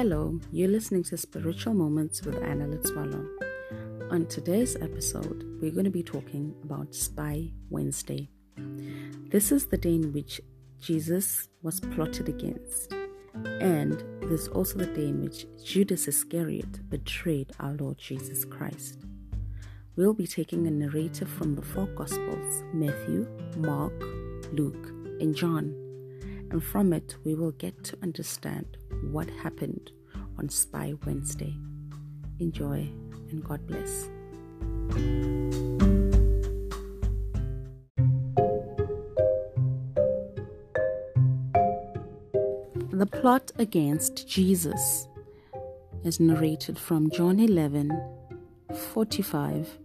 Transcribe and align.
Hello, 0.00 0.38
you're 0.52 0.68
listening 0.68 1.02
to 1.02 1.16
Spiritual 1.16 1.74
Moments 1.74 2.22
with 2.22 2.36
Anna 2.36 2.66
Litzwalo. 2.68 3.26
On 4.12 4.26
today's 4.26 4.76
episode, 4.76 5.58
we're 5.60 5.72
going 5.72 5.86
to 5.86 5.90
be 5.90 6.04
talking 6.04 6.54
about 6.62 6.94
Spy 6.94 7.50
Wednesday. 7.68 8.30
This 9.28 9.50
is 9.50 9.66
the 9.66 9.76
day 9.76 9.96
in 9.96 10.12
which 10.12 10.40
Jesus 10.80 11.48
was 11.62 11.80
plotted 11.80 12.28
against, 12.28 12.92
and 13.60 14.00
this 14.22 14.42
is 14.42 14.48
also 14.50 14.78
the 14.78 14.86
day 14.86 15.08
in 15.08 15.20
which 15.20 15.46
Judas 15.64 16.06
Iscariot 16.06 16.88
betrayed 16.88 17.50
our 17.58 17.72
Lord 17.72 17.98
Jesus 17.98 18.44
Christ. 18.44 19.00
We'll 19.96 20.14
be 20.14 20.28
taking 20.28 20.68
a 20.68 20.70
narrative 20.70 21.28
from 21.28 21.56
the 21.56 21.62
four 21.62 21.86
Gospels 21.86 22.62
Matthew, 22.72 23.26
Mark, 23.56 24.00
Luke, 24.52 24.90
and 25.20 25.34
John, 25.34 25.74
and 26.52 26.62
from 26.62 26.92
it 26.92 27.16
we 27.24 27.34
will 27.34 27.50
get 27.50 27.82
to 27.82 27.98
understand 28.00 28.76
what 29.02 29.28
happened 29.30 29.92
on 30.38 30.48
Spy 30.48 30.94
Wednesday. 31.04 31.54
Enjoy 32.38 32.88
and 33.30 33.44
God 33.44 33.66
bless. 33.66 34.08
The 42.90 43.06
plot 43.06 43.52
against 43.58 44.26
Jesus 44.26 45.06
is 46.04 46.18
narrated 46.18 46.78
from 46.78 47.10
John 47.10 47.38
11 47.38 47.90
45 48.92 49.78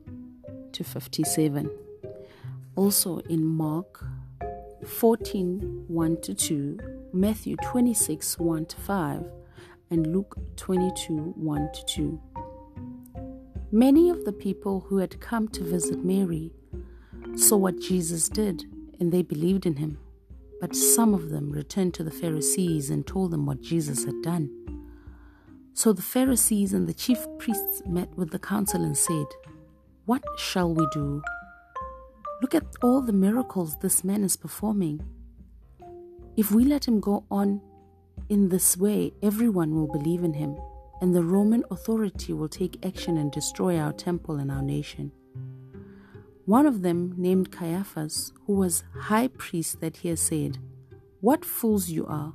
to 0.71 0.83
57. 0.83 1.69
Also 2.75 3.19
in 3.29 3.45
Mark 3.45 4.03
14 4.85 5.85
1 5.87 6.21
to 6.21 6.33
2, 6.33 6.79
Matthew 7.13 7.55
26 7.57 8.39
1 8.39 8.65
to 8.65 8.77
5, 8.77 9.25
and 9.93 10.07
Luke 10.07 10.35
22 10.55 11.33
1 11.35 11.69
to 11.71 11.85
2. 11.85 12.21
Many 13.71 14.09
of 14.09 14.25
the 14.25 14.33
people 14.33 14.79
who 14.79 14.97
had 14.97 15.21
come 15.21 15.47
to 15.49 15.63
visit 15.63 16.03
Mary 16.03 16.51
saw 17.35 17.57
what 17.57 17.79
Jesus 17.79 18.27
did 18.27 18.65
and 18.99 19.11
they 19.11 19.21
believed 19.21 19.67
in 19.67 19.75
him. 19.75 19.99
But 20.59 20.75
some 20.75 21.13
of 21.13 21.29
them 21.29 21.51
returned 21.51 21.93
to 21.93 22.03
the 22.03 22.09
Pharisees 22.09 22.89
and 22.89 23.05
told 23.05 23.29
them 23.29 23.45
what 23.45 23.61
Jesus 23.61 24.03
had 24.03 24.19
done. 24.23 24.49
So 25.75 25.93
the 25.93 26.01
Pharisees 26.01 26.73
and 26.73 26.87
the 26.87 26.93
chief 26.95 27.19
priests 27.37 27.83
met 27.85 28.09
with 28.17 28.31
the 28.31 28.39
council 28.39 28.83
and 28.83 28.97
said, 28.97 29.27
What 30.05 30.23
shall 30.39 30.73
we 30.73 30.87
do? 30.91 31.21
Look 32.41 32.55
at 32.55 32.65
all 32.81 33.01
the 33.01 33.13
miracles 33.13 33.77
this 33.77 34.03
man 34.03 34.23
is 34.23 34.37
performing. 34.37 35.01
If 36.35 36.51
we 36.51 36.65
let 36.65 36.87
him 36.87 36.99
go 36.99 37.25
on 37.29 37.61
in 38.29 38.49
this 38.49 38.77
way, 38.77 39.13
everyone 39.21 39.75
will 39.75 39.87
believe 39.87 40.23
in 40.23 40.33
him, 40.33 40.57
and 41.01 41.13
the 41.13 41.23
Roman 41.23 41.63
authority 41.69 42.33
will 42.33 42.47
take 42.47 42.85
action 42.85 43.17
and 43.17 43.31
destroy 43.31 43.77
our 43.77 43.93
temple 43.93 44.37
and 44.37 44.49
our 44.49 44.61
nation. 44.61 45.11
One 46.45 46.65
of 46.65 46.81
them, 46.81 47.13
named 47.17 47.51
Caiaphas, 47.51 48.33
who 48.45 48.53
was 48.53 48.83
high 48.97 49.27
priest 49.27 49.81
that 49.81 50.03
year, 50.03 50.15
said, 50.15 50.57
What 51.21 51.45
fools 51.45 51.89
you 51.89 52.05
are! 52.05 52.33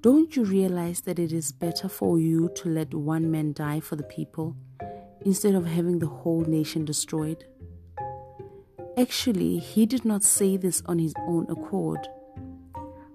Don't 0.00 0.36
you 0.36 0.44
realize 0.44 1.00
that 1.02 1.18
it 1.18 1.32
is 1.32 1.50
better 1.50 1.88
for 1.88 2.20
you 2.20 2.50
to 2.54 2.68
let 2.68 2.94
one 2.94 3.30
man 3.30 3.52
die 3.52 3.80
for 3.80 3.96
the 3.96 4.04
people 4.04 4.56
instead 5.24 5.56
of 5.56 5.66
having 5.66 5.98
the 5.98 6.06
whole 6.06 6.42
nation 6.42 6.84
destroyed? 6.84 7.44
Actually, 8.96 9.58
he 9.58 9.86
did 9.86 10.04
not 10.04 10.22
say 10.22 10.56
this 10.56 10.82
on 10.86 10.98
his 10.98 11.14
own 11.26 11.46
accord. 11.48 12.06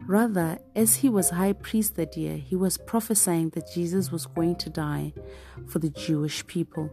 Rather, 0.08 0.58
as 0.76 0.98
he 0.98 1.09
was 1.09 1.30
high 1.30 1.54
priest 1.54 1.96
that 1.96 2.18
year, 2.18 2.38
he 2.38 2.56
was 2.56 2.78
prophesying 2.78 3.50
that 3.52 3.72
Jesus 3.74 4.12
was 4.12 4.25
going 4.25 4.56
to 4.58 4.69
die 4.69 5.14
for 5.68 5.80
the 5.80 5.90
Jewish 5.90 6.46
people. 6.47 6.90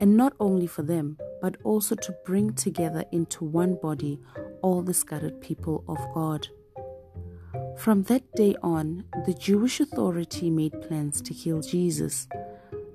And 0.00 0.16
not 0.16 0.32
only 0.40 0.66
for 0.66 0.82
them, 0.82 1.18
but 1.42 1.56
also 1.64 1.94
to 1.94 2.16
bring 2.24 2.54
together 2.54 3.04
into 3.12 3.44
one 3.44 3.74
body 3.74 4.20
all 4.62 4.82
the 4.82 4.94
scattered 4.94 5.40
people 5.40 5.84
of 5.88 5.98
God. 6.14 6.48
From 7.76 8.04
that 8.04 8.32
day 8.34 8.56
on, 8.62 9.04
the 9.26 9.34
Jewish 9.34 9.80
authority 9.80 10.50
made 10.50 10.80
plans 10.82 11.20
to 11.22 11.34
kill 11.34 11.60
Jesus. 11.60 12.26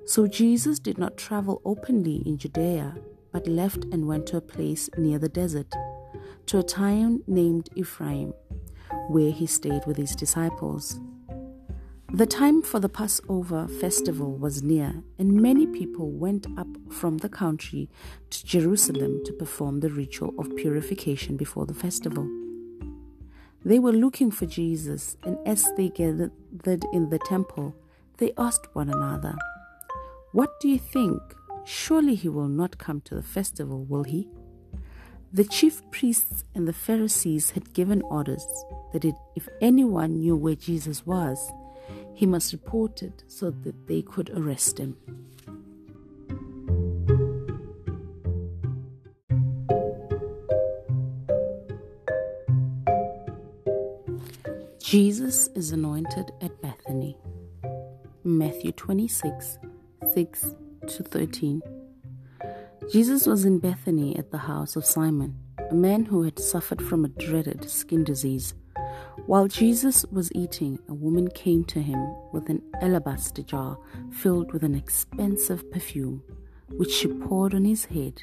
So 0.06 0.26
Jesus 0.26 0.78
did 0.78 0.98
not 0.98 1.16
travel 1.16 1.62
openly 1.64 2.22
in 2.26 2.36
Judea 2.36 2.94
but 3.34 3.48
left 3.48 3.84
and 3.90 4.06
went 4.06 4.28
to 4.28 4.36
a 4.36 4.40
place 4.40 4.88
near 4.96 5.18
the 5.18 5.28
desert, 5.28 5.66
to 6.46 6.60
a 6.60 6.62
town 6.62 7.20
named 7.26 7.68
Ephraim, 7.74 8.32
where 9.08 9.30
he 9.30 9.46
stayed 9.46 9.86
with 9.86 9.96
his 9.96 10.14
disciples. 10.14 11.00
The 12.12 12.26
time 12.26 12.62
for 12.62 12.78
the 12.78 12.88
Passover 12.88 13.66
festival 13.66 14.36
was 14.36 14.62
near, 14.62 15.02
and 15.18 15.42
many 15.42 15.66
people 15.66 16.10
went 16.12 16.46
up 16.56 16.68
from 16.88 17.18
the 17.18 17.28
country 17.28 17.90
to 18.30 18.46
Jerusalem 18.46 19.22
to 19.24 19.32
perform 19.32 19.80
the 19.80 19.90
ritual 19.90 20.32
of 20.38 20.54
purification 20.54 21.36
before 21.36 21.66
the 21.66 21.74
festival. 21.74 22.28
They 23.64 23.80
were 23.80 23.92
looking 23.92 24.30
for 24.30 24.46
Jesus, 24.46 25.16
and 25.24 25.38
as 25.44 25.68
they 25.76 25.88
gathered 25.88 26.30
in 26.92 27.10
the 27.10 27.18
temple, 27.26 27.74
they 28.18 28.32
asked 28.38 28.68
one 28.74 28.90
another, 28.90 29.34
What 30.30 30.60
do 30.60 30.68
you 30.68 30.78
think? 30.78 31.20
Surely 31.64 32.14
he 32.14 32.28
will 32.28 32.48
not 32.48 32.78
come 32.78 33.00
to 33.06 33.14
the 33.16 33.22
festival, 33.22 33.84
will 33.84 34.04
he? 34.04 34.28
The 35.34 35.42
chief 35.42 35.82
priests 35.90 36.44
and 36.54 36.68
the 36.68 36.72
Pharisees 36.72 37.50
had 37.50 37.72
given 37.72 38.02
orders 38.02 38.46
that 38.92 39.04
if 39.34 39.48
anyone 39.60 40.20
knew 40.20 40.36
where 40.36 40.54
Jesus 40.54 41.04
was, 41.04 41.50
he 42.14 42.24
must 42.24 42.52
report 42.52 43.02
it 43.02 43.24
so 43.26 43.50
that 43.50 43.88
they 43.88 44.00
could 44.00 44.30
arrest 44.30 44.78
him. 44.78 44.96
Jesus 54.78 55.48
is 55.56 55.72
anointed 55.72 56.30
at 56.40 56.62
Bethany. 56.62 57.18
Matthew 58.22 58.70
26 58.70 59.58
6 60.14 60.54
to 60.86 61.02
13. 61.02 61.73
Jesus 62.92 63.26
was 63.26 63.44
in 63.46 63.58
Bethany 63.58 64.16
at 64.18 64.30
the 64.30 64.38
house 64.38 64.76
of 64.76 64.84
Simon, 64.84 65.34
a 65.70 65.74
man 65.74 66.04
who 66.04 66.22
had 66.22 66.38
suffered 66.38 66.82
from 66.82 67.04
a 67.04 67.08
dreaded 67.08 67.68
skin 67.68 68.04
disease. 68.04 68.54
While 69.26 69.48
Jesus 69.48 70.04
was 70.12 70.30
eating, 70.34 70.78
a 70.88 70.94
woman 70.94 71.28
came 71.28 71.64
to 71.64 71.80
him 71.80 71.98
with 72.32 72.50
an 72.50 72.62
alabaster 72.82 73.42
jar 73.42 73.78
filled 74.12 74.52
with 74.52 74.62
an 74.62 74.74
expensive 74.74 75.70
perfume, 75.72 76.22
which 76.76 76.90
she 76.90 77.08
poured 77.08 77.54
on 77.54 77.64
his 77.64 77.86
head. 77.86 78.20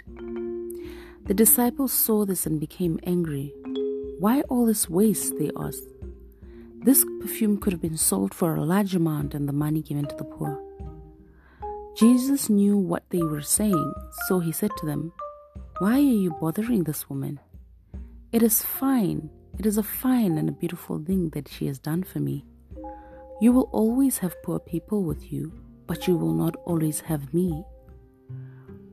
The 1.26 1.34
disciples 1.34 1.92
saw 1.92 2.26
this 2.26 2.46
and 2.46 2.60
became 2.60 3.00
angry. 3.04 3.54
Why 4.20 4.42
all 4.42 4.66
this 4.66 4.88
waste? 4.88 5.40
They 5.40 5.50
asked. 5.58 5.88
This 6.84 7.04
perfume 7.20 7.60
could 7.60 7.74
have 7.74 7.82
been 7.82 7.98
sold 7.98 8.34
for 8.34 8.56
a 8.56 8.64
large 8.64 8.96
amount 8.96 9.34
and 9.34 9.50
the 9.50 9.54
money 9.54 9.82
given 9.82 10.06
to 10.06 10.16
the 10.16 10.24
poor. 10.24 10.62
Jesus 11.98 12.50
knew 12.50 12.78
what 12.78 13.04
they 13.10 13.22
were 13.22 13.42
saying, 13.42 13.94
so 14.28 14.40
he 14.40 14.52
said 14.52 14.72
to 14.78 14.86
them, 14.86 15.12
Why 15.80 15.96
are 15.96 16.00
you 16.00 16.32
bothering 16.40 16.84
this 16.84 17.10
woman? 17.10 17.40
It 18.32 18.42
is 18.42 18.62
fine. 18.62 19.30
It 19.60 19.66
is 19.66 19.78
a 19.78 19.84
fine 19.84 20.38
and 20.38 20.48
a 20.48 20.54
beautiful 20.54 21.00
thing 21.00 21.30
that 21.32 21.50
she 21.50 21.68
has 21.68 21.80
done 21.80 22.04
for 22.04 22.20
me. 22.20 22.46
You 23.42 23.52
will 23.52 23.70
always 23.74 24.20
have 24.20 24.42
poor 24.44 24.60
people 24.60 25.04
with 25.04 25.32
you, 25.34 25.52
but 25.86 26.08
you 26.08 26.16
will 26.16 26.34
not 26.34 26.56
always 26.66 27.02
have 27.02 27.34
me. 27.34 27.64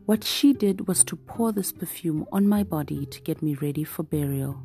What 0.06 0.24
she 0.24 0.52
did 0.52 0.88
was 0.88 1.04
to 1.04 1.16
pour 1.16 1.52
this 1.52 1.70
perfume 1.70 2.26
on 2.32 2.48
my 2.48 2.64
body 2.64 3.06
to 3.06 3.20
get 3.20 3.42
me 3.42 3.54
ready 3.54 3.84
for 3.84 4.02
burial. 4.02 4.62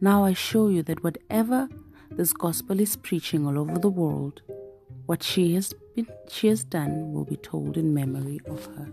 Now 0.00 0.24
I 0.24 0.32
show 0.32 0.68
you 0.68 0.82
that 0.84 1.04
whatever 1.04 1.68
this 2.10 2.32
gospel 2.32 2.80
is 2.80 2.96
preaching 2.96 3.46
all 3.46 3.58
over 3.58 3.78
the 3.78 3.90
world, 3.90 4.42
what 5.06 5.22
she 5.22 5.54
has 5.54 5.72
she 6.28 6.48
has 6.48 6.64
done 6.64 7.12
will 7.12 7.24
be 7.24 7.36
told 7.36 7.76
in 7.76 7.94
memory 7.94 8.40
of 8.46 8.66
her. 8.66 8.88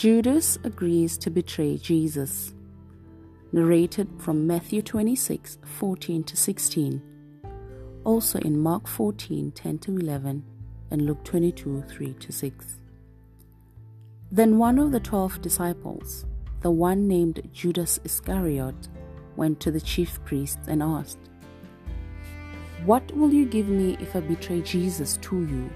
Judas 0.00 0.58
agrees 0.64 1.18
to 1.18 1.30
betray 1.30 1.76
Jesus. 1.76 2.54
Narrated 3.52 4.08
from 4.18 4.46
Matthew 4.46 4.80
26 4.80 5.58
14 5.62 6.24
to 6.24 6.36
16. 6.38 7.02
Also 8.04 8.38
in 8.38 8.58
Mark 8.58 8.88
14 8.88 9.50
10 9.50 9.78
to 9.80 9.98
11 9.98 10.42
and 10.90 11.02
Luke 11.02 11.22
22 11.24 11.82
3 11.86 12.14
to 12.14 12.32
6. 12.32 12.79
Then 14.32 14.58
one 14.58 14.78
of 14.78 14.92
the 14.92 15.00
twelve 15.00 15.42
disciples, 15.42 16.24
the 16.60 16.70
one 16.70 17.08
named 17.08 17.48
Judas 17.52 17.98
Iscariot, 18.04 18.88
went 19.36 19.58
to 19.60 19.70
the 19.70 19.80
chief 19.80 20.22
priests 20.24 20.68
and 20.68 20.82
asked, 20.82 21.18
What 22.84 23.10
will 23.16 23.32
you 23.32 23.44
give 23.44 23.68
me 23.68 23.96
if 23.98 24.14
I 24.14 24.20
betray 24.20 24.60
Jesus 24.60 25.16
to 25.22 25.40
you? 25.40 25.70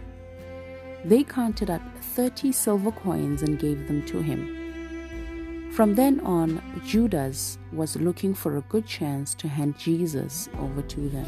They 1.04 1.24
counted 1.24 1.68
up 1.68 1.82
30 2.00 2.52
silver 2.52 2.92
coins 2.92 3.42
and 3.42 3.58
gave 3.58 3.88
them 3.88 4.06
to 4.06 4.22
him. 4.22 5.70
From 5.72 5.96
then 5.96 6.20
on, 6.20 6.62
Judas 6.86 7.58
was 7.72 7.96
looking 7.96 8.34
for 8.34 8.56
a 8.56 8.62
good 8.62 8.86
chance 8.86 9.34
to 9.34 9.48
hand 9.48 9.76
Jesus 9.76 10.48
over 10.60 10.82
to 10.82 11.08
them. 11.08 11.26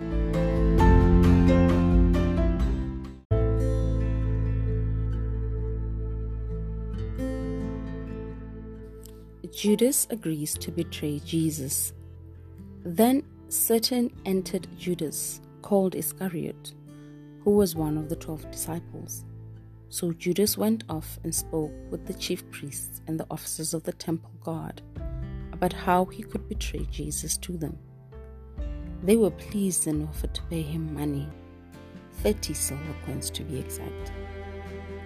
Amen. 0.00 0.87
Judas 9.52 10.06
agrees 10.10 10.54
to 10.54 10.70
betray 10.70 11.20
Jesus. 11.20 11.92
Then 12.84 13.22
Satan 13.48 14.10
entered 14.24 14.66
Judas, 14.78 15.40
called 15.62 15.94
Iscariot 15.94 16.74
who 17.48 17.52
was 17.52 17.74
one 17.74 17.96
of 17.96 18.10
the 18.10 18.16
twelve 18.16 18.50
disciples. 18.50 19.24
So 19.88 20.12
Judas 20.12 20.58
went 20.58 20.84
off 20.90 21.18
and 21.24 21.34
spoke 21.34 21.72
with 21.90 22.04
the 22.06 22.12
chief 22.12 22.48
priests 22.50 23.00
and 23.06 23.18
the 23.18 23.26
officers 23.30 23.72
of 23.72 23.84
the 23.84 23.92
temple 23.94 24.32
guard 24.42 24.82
about 25.52 25.72
how 25.72 26.04
he 26.04 26.22
could 26.22 26.46
betray 26.46 26.86
Jesus 26.90 27.38
to 27.38 27.56
them. 27.56 27.78
They 29.02 29.16
were 29.16 29.30
pleased 29.30 29.86
and 29.86 30.06
offered 30.06 30.34
to 30.34 30.42
pay 30.50 30.60
him 30.60 30.92
money, 30.92 31.26
30 32.22 32.52
silver 32.52 32.94
coins 33.06 33.30
to 33.30 33.44
be 33.44 33.58
exact. 33.58 34.12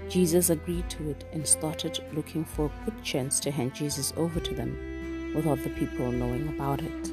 Jesus 0.09 0.51
agreed 0.51 0.89
to 0.91 1.11
it 1.11 1.25
and 1.33 1.47
started 1.47 2.03
looking 2.13 2.45
for 2.45 2.67
a 2.67 2.85
good 2.85 3.03
chance 3.03 3.41
to 3.41 3.51
hand 3.51 3.75
Jesus 3.75 4.13
over 4.17 4.41
to 4.41 4.55
them 4.55 5.33
without 5.35 5.63
the 5.63 5.71
people 5.71 6.11
knowing 6.13 6.49
about 6.49 6.83
it. 6.83 7.12